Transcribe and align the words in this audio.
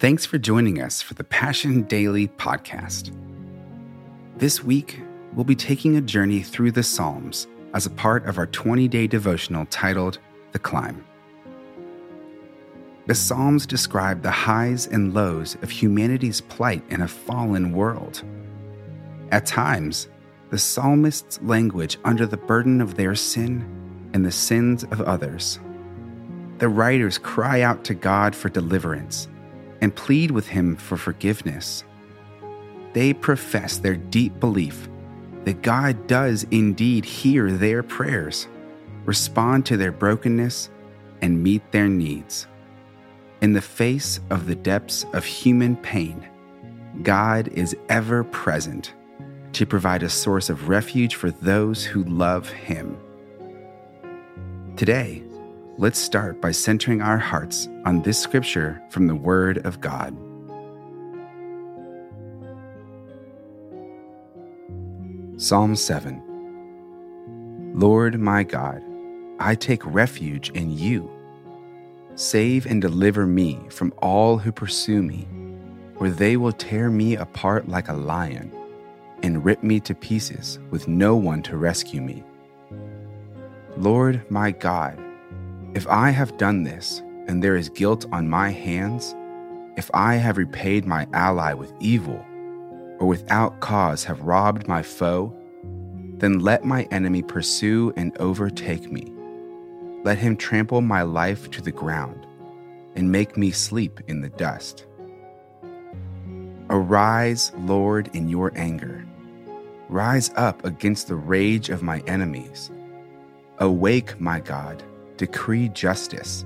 Thanks 0.00 0.26
for 0.26 0.38
joining 0.38 0.82
us 0.82 1.00
for 1.00 1.14
the 1.14 1.22
Passion 1.22 1.82
Daily 1.82 2.26
podcast. 2.26 3.14
This 4.36 4.62
week, 4.62 5.00
we'll 5.34 5.44
be 5.44 5.54
taking 5.54 5.96
a 5.96 6.00
journey 6.00 6.42
through 6.42 6.72
the 6.72 6.82
Psalms 6.82 7.46
as 7.74 7.86
a 7.86 7.90
part 7.90 8.26
of 8.26 8.36
our 8.36 8.48
20 8.48 8.88
day 8.88 9.06
devotional 9.06 9.66
titled 9.66 10.18
The 10.50 10.58
Climb. 10.58 11.06
The 13.06 13.14
Psalms 13.14 13.66
describe 13.66 14.22
the 14.22 14.32
highs 14.32 14.88
and 14.88 15.14
lows 15.14 15.54
of 15.62 15.70
humanity's 15.70 16.40
plight 16.40 16.82
in 16.90 17.00
a 17.00 17.08
fallen 17.08 17.70
world. 17.70 18.24
At 19.30 19.46
times, 19.46 20.08
the 20.50 20.58
psalmist's 20.58 21.40
language 21.40 21.98
under 22.02 22.26
the 22.26 22.36
burden 22.36 22.80
of 22.80 22.96
their 22.96 23.14
sin 23.14 24.10
and 24.12 24.26
the 24.26 24.32
sins 24.32 24.82
of 24.82 25.02
others. 25.02 25.60
The 26.58 26.68
writers 26.68 27.16
cry 27.16 27.60
out 27.60 27.84
to 27.84 27.94
God 27.94 28.34
for 28.34 28.48
deliverance 28.48 29.28
and 29.84 29.94
plead 29.94 30.30
with 30.30 30.48
Him 30.48 30.76
for 30.76 30.96
forgiveness. 30.96 31.84
They 32.94 33.12
profess 33.12 33.76
their 33.76 33.96
deep 33.96 34.40
belief 34.40 34.88
that 35.44 35.60
God 35.60 36.06
does 36.06 36.46
indeed 36.50 37.04
hear 37.04 37.52
their 37.52 37.82
prayers, 37.82 38.48
respond 39.04 39.66
to 39.66 39.76
their 39.76 39.92
brokenness, 39.92 40.70
and 41.20 41.42
meet 41.42 41.70
their 41.70 41.86
needs. 41.86 42.46
In 43.42 43.52
the 43.52 43.60
face 43.60 44.20
of 44.30 44.46
the 44.46 44.54
depths 44.54 45.04
of 45.12 45.22
human 45.26 45.76
pain, 45.76 46.26
God 47.02 47.48
is 47.48 47.76
ever 47.90 48.24
present 48.24 48.94
to 49.52 49.66
provide 49.66 50.02
a 50.02 50.08
source 50.08 50.48
of 50.48 50.70
refuge 50.70 51.14
for 51.16 51.30
those 51.30 51.84
who 51.84 52.04
love 52.04 52.48
Him. 52.48 52.96
Today, 54.76 55.22
let's 55.76 55.98
start 55.98 56.40
by 56.40 56.52
centering 56.52 57.02
our 57.02 57.18
hearts 57.18 57.68
on 57.84 58.00
this 58.02 58.18
scripture 58.18 58.80
from 58.90 59.08
the 59.08 59.14
Word 59.14 59.58
of 59.66 59.80
God. 59.80 60.16
Psalm 65.36 65.74
7 65.74 66.22
Lord 67.74 68.20
my 68.20 68.44
God, 68.44 68.80
I 69.40 69.56
take 69.56 69.84
refuge 69.84 70.50
in 70.50 70.70
you. 70.70 71.10
Save 72.14 72.66
and 72.66 72.80
deliver 72.80 73.26
me 73.26 73.60
from 73.68 73.92
all 74.00 74.38
who 74.38 74.52
pursue 74.52 75.02
me, 75.02 75.26
or 75.96 76.08
they 76.08 76.36
will 76.36 76.52
tear 76.52 76.88
me 76.88 77.16
apart 77.16 77.68
like 77.68 77.88
a 77.88 77.94
lion 77.94 78.54
and 79.24 79.44
rip 79.44 79.64
me 79.64 79.80
to 79.80 79.94
pieces 79.94 80.60
with 80.70 80.86
no 80.86 81.16
one 81.16 81.42
to 81.42 81.56
rescue 81.56 82.00
me. 82.00 82.22
Lord 83.76 84.24
my 84.30 84.52
God, 84.52 85.03
if 85.74 85.88
I 85.88 86.10
have 86.10 86.36
done 86.36 86.62
this 86.62 87.02
and 87.26 87.42
there 87.42 87.56
is 87.56 87.68
guilt 87.68 88.06
on 88.12 88.28
my 88.28 88.50
hands, 88.50 89.14
if 89.76 89.90
I 89.92 90.14
have 90.14 90.36
repaid 90.36 90.86
my 90.86 91.08
ally 91.12 91.52
with 91.52 91.72
evil, 91.80 92.24
or 93.00 93.08
without 93.08 93.58
cause 93.60 94.04
have 94.04 94.20
robbed 94.20 94.68
my 94.68 94.82
foe, 94.82 95.36
then 96.18 96.38
let 96.38 96.64
my 96.64 96.84
enemy 96.92 97.22
pursue 97.22 97.92
and 97.96 98.16
overtake 98.20 98.92
me. 98.92 99.12
Let 100.04 100.16
him 100.16 100.36
trample 100.36 100.80
my 100.80 101.02
life 101.02 101.50
to 101.50 101.60
the 101.60 101.72
ground 101.72 102.24
and 102.94 103.10
make 103.10 103.36
me 103.36 103.50
sleep 103.50 104.00
in 104.06 104.20
the 104.20 104.28
dust. 104.28 104.86
Arise, 106.70 107.50
Lord, 107.58 108.10
in 108.14 108.28
your 108.28 108.52
anger. 108.54 109.04
Rise 109.88 110.30
up 110.36 110.64
against 110.64 111.08
the 111.08 111.16
rage 111.16 111.68
of 111.68 111.82
my 111.82 111.98
enemies. 112.06 112.70
Awake, 113.58 114.20
my 114.20 114.38
God, 114.38 114.82
decree 115.16 115.68
justice. 115.70 116.44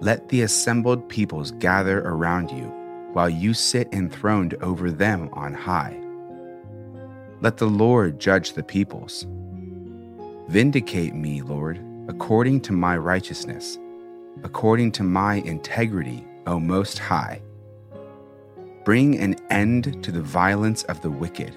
Let 0.00 0.28
the 0.28 0.42
assembled 0.42 1.08
peoples 1.08 1.50
gather 1.52 2.00
around 2.00 2.50
you 2.50 2.66
while 3.12 3.28
you 3.28 3.54
sit 3.54 3.88
enthroned 3.92 4.54
over 4.62 4.90
them 4.90 5.28
on 5.32 5.54
high. 5.54 6.00
Let 7.40 7.56
the 7.56 7.68
Lord 7.68 8.18
judge 8.18 8.52
the 8.52 8.62
peoples. 8.62 9.26
Vindicate 10.48 11.14
me, 11.14 11.42
Lord 11.42 11.84
according 12.08 12.58
to 12.58 12.72
my 12.72 12.96
righteousness, 12.96 13.78
according 14.42 14.90
to 14.90 15.02
my 15.02 15.34
integrity, 15.34 16.26
O 16.46 16.58
Most 16.58 16.98
High. 16.98 17.42
Bring 18.84 19.18
an 19.18 19.36
end 19.50 20.02
to 20.02 20.10
the 20.10 20.22
violence 20.22 20.82
of 20.84 21.02
the 21.02 21.10
wicked, 21.10 21.54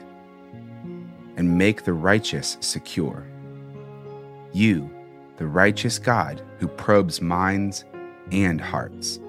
and 1.38 1.58
make 1.58 1.84
the 1.84 1.94
righteous 1.94 2.58
secure. 2.60 3.26
You, 4.52 4.94
the 5.42 5.48
righteous 5.48 5.98
God 5.98 6.40
who 6.60 6.68
probes 6.68 7.20
minds 7.20 7.84
and 8.32 8.62
hearts. 8.62 9.20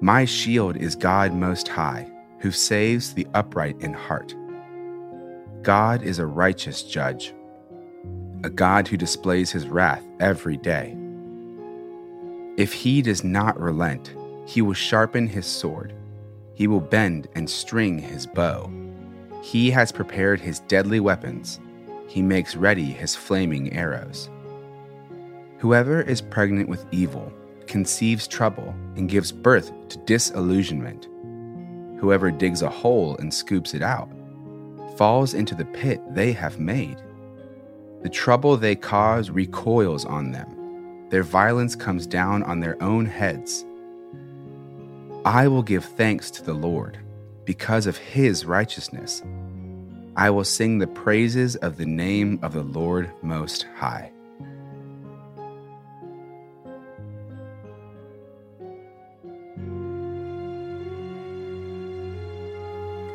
My 0.00 0.24
shield 0.24 0.76
is 0.76 0.94
God 0.94 1.34
Most 1.34 1.66
High, 1.66 2.08
who 2.38 2.52
saves 2.52 3.12
the 3.12 3.26
upright 3.34 3.76
in 3.80 3.92
heart. 3.92 4.36
God 5.62 6.04
is 6.04 6.20
a 6.20 6.26
righteous 6.26 6.84
judge 6.84 7.34
a 8.44 8.50
God 8.50 8.86
who 8.86 8.96
displays 8.96 9.50
his 9.50 9.66
wrath 9.66 10.04
every 10.20 10.56
day. 10.56 10.96
If 12.56 12.72
he 12.72 13.02
does 13.02 13.24
not 13.24 13.58
relent, 13.58 14.14
he 14.46 14.62
will 14.62 14.74
sharpen 14.74 15.26
his 15.26 15.46
sword, 15.46 15.92
he 16.54 16.68
will 16.68 16.80
bend 16.80 17.26
and 17.34 17.50
string 17.50 17.98
his 17.98 18.24
bow. 18.24 18.70
He 19.42 19.68
has 19.72 19.90
prepared 19.90 20.38
his 20.38 20.60
deadly 20.60 21.00
weapons, 21.00 21.58
he 22.06 22.22
makes 22.22 22.54
ready 22.54 22.84
his 22.84 23.16
flaming 23.16 23.72
arrows. 23.72 24.30
Whoever 25.58 26.02
is 26.02 26.20
pregnant 26.20 26.68
with 26.68 26.84
evil 26.92 27.32
conceives 27.66 28.28
trouble 28.28 28.74
and 28.96 29.08
gives 29.08 29.32
birth 29.32 29.72
to 29.88 29.98
disillusionment. 29.98 31.08
Whoever 31.98 32.30
digs 32.30 32.62
a 32.62 32.68
hole 32.68 33.16
and 33.16 33.32
scoops 33.32 33.72
it 33.72 33.82
out 33.82 34.10
falls 34.96 35.34
into 35.34 35.54
the 35.54 35.64
pit 35.64 36.00
they 36.14 36.32
have 36.32 36.58
made. 36.58 36.98
The 38.02 38.08
trouble 38.08 38.56
they 38.56 38.76
cause 38.76 39.30
recoils 39.30 40.04
on 40.04 40.32
them. 40.32 41.08
Their 41.08 41.22
violence 41.22 41.74
comes 41.74 42.06
down 42.06 42.42
on 42.42 42.60
their 42.60 42.80
own 42.82 43.06
heads. 43.06 43.64
I 45.24 45.48
will 45.48 45.62
give 45.62 45.84
thanks 45.84 46.30
to 46.32 46.42
the 46.44 46.54
Lord 46.54 46.98
because 47.44 47.86
of 47.86 47.96
his 47.96 48.44
righteousness. 48.44 49.22
I 50.16 50.30
will 50.30 50.44
sing 50.44 50.78
the 50.78 50.86
praises 50.86 51.56
of 51.56 51.76
the 51.76 51.86
name 51.86 52.38
of 52.42 52.52
the 52.52 52.62
Lord 52.62 53.10
Most 53.22 53.66
High. 53.76 54.12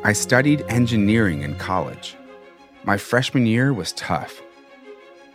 I 0.04 0.12
studied 0.12 0.64
engineering 0.68 1.42
in 1.42 1.54
college. 1.58 2.16
My 2.82 2.96
freshman 2.96 3.46
year 3.46 3.72
was 3.72 3.92
tough. 3.92 4.42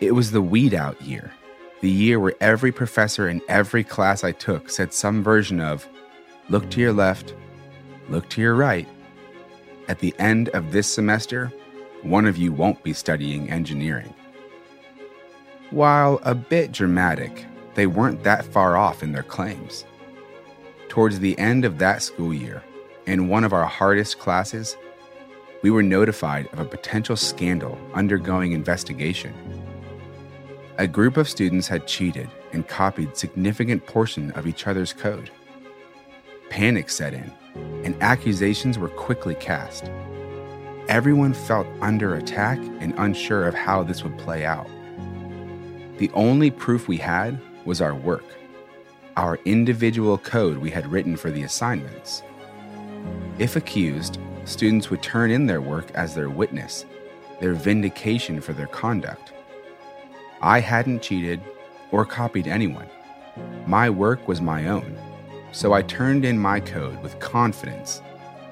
It 0.01 0.11
was 0.11 0.31
the 0.31 0.41
weed 0.41 0.73
out 0.73 1.01
year, 1.01 1.31
the 1.79 1.89
year 1.89 2.19
where 2.19 2.35
every 2.41 2.73
professor 2.73 3.29
in 3.29 3.41
every 3.47 3.85
class 3.85 4.25
I 4.25 4.33
took 4.33 4.69
said 4.69 4.93
some 4.93 5.23
version 5.23 5.61
of 5.61 5.87
look 6.49 6.69
to 6.71 6.81
your 6.81 6.91
left, 6.91 7.33
look 8.09 8.27
to 8.31 8.41
your 8.41 8.55
right. 8.55 8.89
At 9.87 9.99
the 9.99 10.13
end 10.19 10.49
of 10.49 10.73
this 10.73 10.93
semester, 10.93 11.49
one 12.01 12.25
of 12.25 12.35
you 12.35 12.51
won't 12.51 12.83
be 12.83 12.91
studying 12.91 13.49
engineering. 13.49 14.13
While 15.69 16.19
a 16.23 16.35
bit 16.35 16.73
dramatic, 16.73 17.45
they 17.75 17.87
weren't 17.87 18.25
that 18.25 18.43
far 18.43 18.75
off 18.75 19.01
in 19.01 19.13
their 19.13 19.23
claims. 19.23 19.85
Towards 20.89 21.21
the 21.21 21.39
end 21.39 21.63
of 21.63 21.77
that 21.77 22.03
school 22.03 22.33
year, 22.33 22.61
in 23.07 23.27
one 23.27 23.43
of 23.43 23.53
our 23.53 23.65
hardest 23.65 24.19
classes, 24.19 24.77
we 25.63 25.71
were 25.71 25.81
notified 25.81 26.47
of 26.53 26.59
a 26.59 26.65
potential 26.65 27.15
scandal 27.15 27.79
undergoing 27.95 28.51
investigation 28.51 29.33
a 30.79 30.87
group 30.87 31.17
of 31.17 31.27
students 31.27 31.67
had 31.67 31.87
cheated 31.87 32.29
and 32.53 32.67
copied 32.67 33.17
significant 33.17 33.85
portion 33.87 34.29
of 34.31 34.45
each 34.45 34.67
other's 34.67 34.93
code. 34.93 35.31
Panic 36.49 36.89
set 36.89 37.15
in, 37.15 37.33
and 37.83 37.95
accusations 38.01 38.77
were 38.77 38.89
quickly 38.89 39.33
cast. 39.35 39.89
Everyone 40.87 41.33
felt 41.33 41.67
under 41.81 42.15
attack 42.15 42.59
and 42.79 42.93
unsure 42.97 43.47
of 43.47 43.55
how 43.55 43.81
this 43.81 44.03
would 44.03 44.17
play 44.19 44.45
out. 44.45 44.69
The 45.97 46.11
only 46.13 46.51
proof 46.51 46.87
we 46.87 46.97
had 46.97 47.39
was 47.65 47.81
our 47.81 47.95
work, 47.95 48.25
our 49.17 49.39
individual 49.45 50.19
code 50.19 50.59
we 50.59 50.69
had 50.69 50.89
written 50.91 51.17
for 51.17 51.31
the 51.31 51.41
assignments. 51.41 52.21
If 53.39 53.55
accused, 53.55 54.17
students 54.45 54.89
would 54.89 55.03
turn 55.03 55.29
in 55.29 55.45
their 55.45 55.61
work 55.61 55.91
as 55.91 56.15
their 56.15 56.29
witness, 56.29 56.85
their 57.39 57.53
vindication 57.53 58.41
for 58.41 58.53
their 58.53 58.67
conduct. 58.67 59.33
I 60.41 60.59
hadn't 60.59 61.03
cheated 61.03 61.39
or 61.91 62.03
copied 62.03 62.47
anyone. 62.47 62.87
My 63.67 63.91
work 63.91 64.27
was 64.27 64.41
my 64.41 64.67
own, 64.67 64.97
so 65.51 65.73
I 65.73 65.83
turned 65.83 66.25
in 66.25 66.39
my 66.39 66.59
code 66.59 66.99
with 67.03 67.19
confidence, 67.19 68.01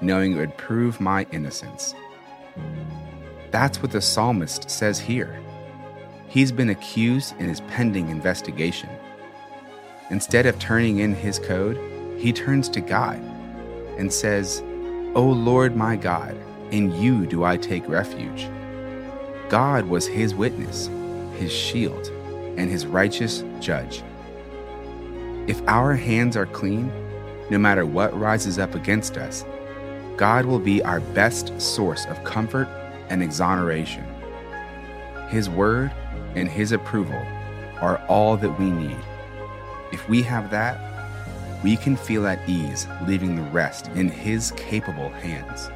knowing 0.02 0.34
it 0.34 0.38
would 0.38 0.58
prove 0.58 1.02
my 1.02 1.26
innocence. 1.32 1.96
That's 3.50 3.82
what 3.82 3.92
the 3.92 4.02
psalmist 4.02 4.70
says 4.70 5.00
here. 5.00 5.40
He's 6.28 6.52
been 6.52 6.70
accused 6.70 7.34
in 7.40 7.50
his 7.50 7.62
pending 7.62 8.10
investigation. 8.10 8.90
Instead 10.12 10.46
of 10.46 10.60
turning 10.60 11.00
in 11.00 11.16
his 11.16 11.40
code, 11.40 11.80
he 12.20 12.32
turns 12.32 12.70
to 12.70 12.82
God 12.82 13.18
and 13.98 14.14
says, 14.14 14.62
O 15.16 15.24
Lord 15.24 15.78
my 15.78 15.96
God, 15.96 16.36
in 16.72 16.92
you 16.92 17.26
do 17.26 17.46
I 17.46 17.56
take 17.56 17.88
refuge. 17.88 18.50
God 19.48 19.86
was 19.86 20.06
his 20.06 20.36
witness, 20.36 20.90
his 21.38 21.54
shield, 21.54 22.08
and 22.58 22.70
his 22.70 22.86
righteous 22.86 23.46
judge. 23.62 24.04
If 25.48 25.62
our 25.70 25.96
hands 25.96 26.36
are 26.36 26.48
clean, 26.48 26.92
no 27.50 27.58
matter 27.58 27.86
what 27.86 28.20
rises 28.20 28.60
up 28.60 28.76
against 28.76 29.16
us, 29.16 29.46
God 30.18 30.46
will 30.46 30.60
be 30.60 30.84
our 30.84 31.00
best 31.00 31.62
source 31.62 32.06
of 32.08 32.24
comfort 32.26 32.68
and 33.10 33.24
exoneration. 33.24 34.04
His 35.30 35.50
word 35.50 35.94
and 36.36 36.50
His 36.50 36.72
approval 36.72 37.22
are 37.80 38.04
all 38.10 38.36
that 38.38 38.60
we 38.60 38.70
need. 38.70 38.98
If 39.94 40.10
we 40.10 40.24
have 40.24 40.52
that, 40.52 40.85
we 41.66 41.76
can 41.76 41.96
feel 41.96 42.28
at 42.28 42.48
ease 42.48 42.88
leaving 43.08 43.36
the 43.36 43.50
rest 43.50 43.88
in 43.96 44.08
His 44.08 44.52
capable 44.52 45.10
hands. 45.10 45.72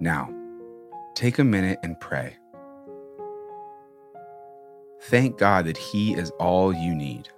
Now, 0.00 0.32
take 1.14 1.38
a 1.38 1.44
minute 1.44 1.78
and 1.82 2.00
pray. 2.00 2.34
Thank 5.02 5.36
God 5.36 5.66
that 5.66 5.76
He 5.76 6.14
is 6.14 6.30
all 6.40 6.72
you 6.72 6.94
need. 6.94 7.28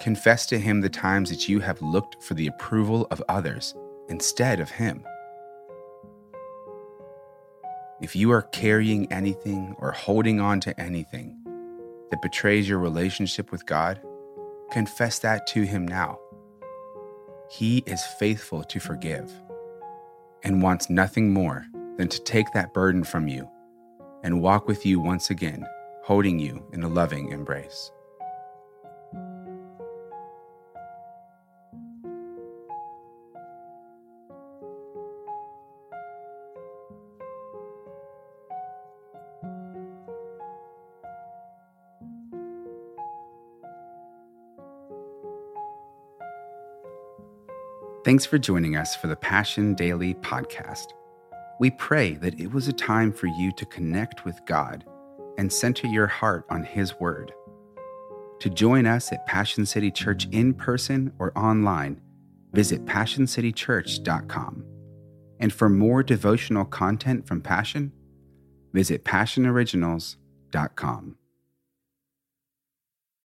Confess 0.00 0.46
to 0.46 0.58
Him 0.58 0.80
the 0.80 0.88
times 0.88 1.30
that 1.30 1.48
you 1.48 1.60
have 1.60 1.80
looked 1.80 2.20
for 2.20 2.34
the 2.34 2.48
approval 2.48 3.06
of 3.12 3.22
others 3.28 3.76
instead 4.08 4.58
of 4.58 4.70
Him. 4.70 5.04
If 8.02 8.16
you 8.16 8.32
are 8.32 8.42
carrying 8.42 9.10
anything 9.12 9.76
or 9.78 9.92
holding 9.92 10.40
on 10.40 10.58
to 10.62 10.80
anything 10.80 11.38
that 12.10 12.20
betrays 12.20 12.68
your 12.68 12.80
relationship 12.80 13.52
with 13.52 13.64
God, 13.64 14.02
confess 14.72 15.20
that 15.20 15.46
to 15.48 15.62
Him 15.62 15.86
now. 15.86 16.18
He 17.48 17.84
is 17.86 18.04
faithful 18.18 18.64
to 18.64 18.80
forgive 18.80 19.32
and 20.42 20.60
wants 20.60 20.90
nothing 20.90 21.32
more 21.32 21.64
than 21.96 22.08
to 22.08 22.20
take 22.24 22.50
that 22.54 22.74
burden 22.74 23.04
from 23.04 23.28
you 23.28 23.48
and 24.24 24.42
walk 24.42 24.66
with 24.66 24.84
you 24.84 24.98
once 24.98 25.30
again, 25.30 25.64
holding 26.02 26.40
you 26.40 26.66
in 26.72 26.82
a 26.82 26.88
loving 26.88 27.28
embrace. 27.28 27.92
Thanks 48.04 48.26
for 48.26 48.36
joining 48.36 48.74
us 48.74 48.96
for 48.96 49.06
the 49.06 49.14
Passion 49.14 49.74
Daily 49.74 50.14
podcast. 50.14 50.86
We 51.60 51.70
pray 51.70 52.14
that 52.14 52.40
it 52.40 52.52
was 52.52 52.66
a 52.66 52.72
time 52.72 53.12
for 53.12 53.28
you 53.28 53.52
to 53.52 53.64
connect 53.66 54.24
with 54.24 54.44
God 54.44 54.84
and 55.38 55.52
center 55.52 55.86
your 55.86 56.08
heart 56.08 56.44
on 56.50 56.64
His 56.64 56.98
Word. 56.98 57.32
To 58.40 58.50
join 58.50 58.86
us 58.86 59.12
at 59.12 59.24
Passion 59.26 59.64
City 59.64 59.92
Church 59.92 60.26
in 60.32 60.52
person 60.52 61.12
or 61.20 61.30
online, 61.38 62.00
visit 62.52 62.84
PassionCityChurch.com. 62.86 64.64
And 65.38 65.52
for 65.52 65.68
more 65.68 66.02
devotional 66.02 66.64
content 66.64 67.28
from 67.28 67.40
Passion, 67.40 67.92
visit 68.72 69.04
PassionOriginals.com. 69.04 71.16